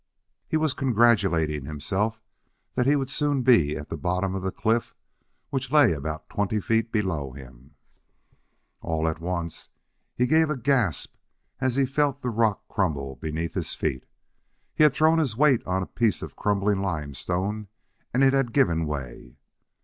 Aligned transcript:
He 0.47 0.57
was 0.57 0.73
congratulating 0.73 1.65
himself 1.65 2.19
that 2.73 2.87
he 2.87 2.95
would 2.95 3.11
soon 3.11 3.43
be 3.43 3.77
at 3.77 3.89
the 3.89 3.97
bottom 3.97 4.33
of 4.33 4.41
the 4.41 4.51
cliff, 4.51 4.95
which 5.51 5.71
lay 5.71 5.93
about 5.93 6.27
twenty 6.27 6.59
feet 6.59 6.91
below 6.91 7.33
him. 7.33 7.75
All 8.81 9.07
at 9.07 9.19
once 9.21 9.69
he 10.15 10.25
gave 10.25 10.49
a 10.49 10.57
gasp 10.57 11.17
as 11.59 11.75
he 11.75 11.85
felt 11.85 12.23
the 12.23 12.31
rock 12.31 12.67
crumble 12.67 13.17
beneath 13.17 13.53
his 13.53 13.75
feet. 13.75 14.07
He 14.73 14.81
had 14.81 14.91
thrown 14.93 15.19
his 15.19 15.37
weight 15.37 15.63
on 15.67 15.83
a 15.83 15.85
piece 15.85 16.23
of 16.23 16.35
crumbling 16.35 16.81
limestone 16.81 17.67
and 18.11 18.23
it 18.23 18.33
had 18.33 18.53
given 18.53 18.87
way. 18.87 19.37